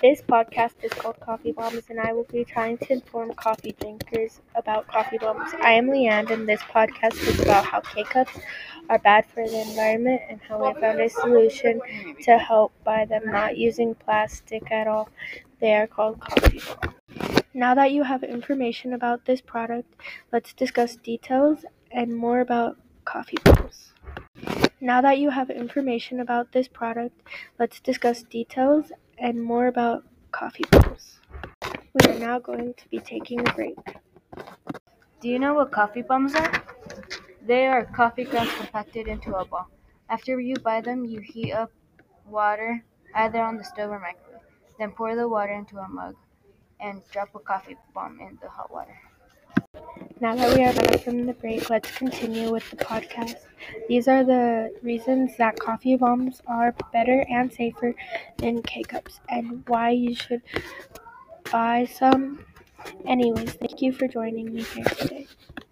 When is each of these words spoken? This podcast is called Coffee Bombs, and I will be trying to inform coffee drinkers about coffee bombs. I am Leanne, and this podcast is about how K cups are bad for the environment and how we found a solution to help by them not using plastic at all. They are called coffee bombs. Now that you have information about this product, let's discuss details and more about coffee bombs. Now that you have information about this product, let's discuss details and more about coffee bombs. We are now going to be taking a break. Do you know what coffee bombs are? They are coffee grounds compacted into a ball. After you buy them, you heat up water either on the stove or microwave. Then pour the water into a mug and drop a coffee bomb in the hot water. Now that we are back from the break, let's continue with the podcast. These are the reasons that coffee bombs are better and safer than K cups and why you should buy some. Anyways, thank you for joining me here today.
This 0.00 0.22
podcast 0.22 0.74
is 0.82 0.92
called 0.92 1.20
Coffee 1.20 1.52
Bombs, 1.52 1.82
and 1.90 2.00
I 2.00 2.12
will 2.12 2.24
be 2.24 2.44
trying 2.44 2.78
to 2.78 2.92
inform 2.92 3.32
coffee 3.34 3.74
drinkers 3.80 4.40
about 4.54 4.86
coffee 4.88 5.18
bombs. 5.18 5.50
I 5.60 5.72
am 5.72 5.88
Leanne, 5.88 6.30
and 6.30 6.48
this 6.48 6.62
podcast 6.62 7.14
is 7.26 7.40
about 7.40 7.64
how 7.64 7.80
K 7.80 8.04
cups 8.04 8.38
are 8.88 8.98
bad 8.98 9.26
for 9.26 9.46
the 9.48 9.60
environment 9.60 10.22
and 10.28 10.40
how 10.40 10.64
we 10.66 10.80
found 10.80 11.00
a 11.00 11.08
solution 11.08 11.80
to 12.22 12.38
help 12.38 12.72
by 12.84 13.04
them 13.04 13.22
not 13.26 13.56
using 13.56 13.94
plastic 13.94 14.70
at 14.70 14.86
all. 14.86 15.08
They 15.60 15.74
are 15.74 15.86
called 15.86 16.20
coffee 16.20 16.60
bombs. 16.64 17.42
Now 17.52 17.74
that 17.74 17.92
you 17.92 18.04
have 18.04 18.22
information 18.22 18.92
about 18.92 19.24
this 19.26 19.40
product, 19.40 19.92
let's 20.32 20.52
discuss 20.52 20.96
details 20.96 21.64
and 21.90 22.16
more 22.16 22.40
about 22.40 22.76
coffee 23.04 23.38
bombs. 23.44 23.92
Now 24.80 25.00
that 25.02 25.18
you 25.18 25.30
have 25.30 25.50
information 25.50 26.20
about 26.20 26.52
this 26.52 26.68
product, 26.68 27.20
let's 27.58 27.80
discuss 27.80 28.22
details 28.22 28.92
and 29.20 29.42
more 29.42 29.66
about 29.66 30.04
coffee 30.32 30.64
bombs. 30.70 31.18
We 31.94 32.12
are 32.12 32.18
now 32.18 32.38
going 32.38 32.74
to 32.74 32.88
be 32.88 32.98
taking 33.00 33.40
a 33.40 33.52
break. 33.54 33.78
Do 35.20 35.28
you 35.28 35.38
know 35.38 35.54
what 35.54 35.72
coffee 35.72 36.02
bombs 36.02 36.34
are? 36.34 36.62
They 37.44 37.66
are 37.66 37.84
coffee 37.84 38.24
grounds 38.24 38.52
compacted 38.56 39.08
into 39.08 39.34
a 39.34 39.44
ball. 39.44 39.68
After 40.08 40.38
you 40.38 40.56
buy 40.56 40.80
them, 40.80 41.04
you 41.04 41.20
heat 41.20 41.52
up 41.52 41.72
water 42.26 42.84
either 43.14 43.42
on 43.42 43.56
the 43.56 43.64
stove 43.64 43.90
or 43.90 43.98
microwave. 43.98 44.42
Then 44.78 44.92
pour 44.92 45.16
the 45.16 45.28
water 45.28 45.52
into 45.52 45.78
a 45.78 45.88
mug 45.88 46.14
and 46.78 47.02
drop 47.10 47.34
a 47.34 47.40
coffee 47.40 47.76
bomb 47.94 48.20
in 48.20 48.38
the 48.40 48.48
hot 48.48 48.70
water. 48.70 49.00
Now 50.20 50.34
that 50.34 50.56
we 50.56 50.64
are 50.64 50.72
back 50.72 51.00
from 51.00 51.26
the 51.26 51.32
break, 51.32 51.70
let's 51.70 51.90
continue 51.96 52.50
with 52.52 52.68
the 52.70 52.76
podcast. 52.76 53.36
These 53.88 54.06
are 54.08 54.24
the 54.24 54.72
reasons 54.82 55.36
that 55.38 55.58
coffee 55.58 55.96
bombs 55.96 56.42
are 56.46 56.74
better 56.92 57.24
and 57.30 57.52
safer 57.52 57.94
than 58.36 58.62
K 58.62 58.82
cups 58.82 59.20
and 59.28 59.62
why 59.68 59.90
you 59.90 60.14
should 60.14 60.42
buy 61.50 61.84
some. 61.86 62.44
Anyways, 63.06 63.54
thank 63.54 63.82
you 63.82 63.92
for 63.92 64.08
joining 64.08 64.54
me 64.54 64.62
here 64.62 64.84
today. 64.84 65.26